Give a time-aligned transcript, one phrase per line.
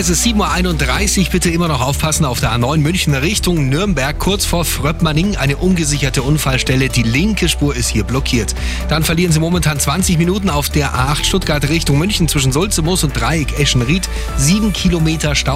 [0.00, 1.30] Es ist 7.31 Uhr.
[1.30, 4.18] Bitte immer noch aufpassen auf der A9 München Richtung Nürnberg.
[4.18, 6.88] Kurz vor Fröppmanning eine ungesicherte Unfallstelle.
[6.88, 8.54] Die linke Spur ist hier blockiert.
[8.88, 13.12] Dann verlieren Sie momentan 20 Minuten auf der A8 Stuttgart Richtung München zwischen Sulzemoos und
[13.12, 14.08] Dreieck Eschenried.
[14.38, 15.48] Sieben Kilometer Stau.